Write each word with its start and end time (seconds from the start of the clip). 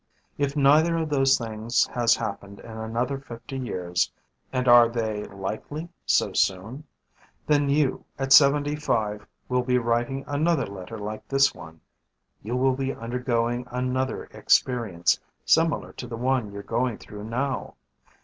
If 0.35 0.57
neither 0.57 0.97
of 0.97 1.09
those 1.09 1.37
things 1.37 1.85
has 1.93 2.15
happened 2.15 2.59
in 2.59 2.71
another 2.71 3.19
fifty 3.19 3.59
years 3.59 4.11
(and 4.51 4.67
are 4.67 4.89
they 4.89 5.25
likely 5.25 5.89
so 6.07 6.33
soon?), 6.33 6.85
then 7.45 7.69
you, 7.69 8.03
at 8.17 8.33
seventy 8.33 8.75
five, 8.75 9.27
will 9.47 9.61
be 9.61 9.77
writing 9.77 10.23
another 10.25 10.65
letter 10.65 10.97
like 10.97 11.27
this 11.27 11.53
one. 11.53 11.81
You 12.41 12.55
will 12.55 12.73
be 12.73 12.95
undergoing 12.95 13.67
another 13.69 14.23
experience 14.33 15.19
similar 15.45 15.93
to 15.93 16.07
the 16.07 16.17
one 16.17 16.51
you're 16.51 16.63
going 16.63 16.97
through 16.97 17.25
now. 17.25 17.75